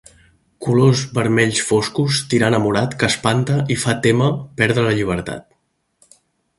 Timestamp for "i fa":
3.77-3.99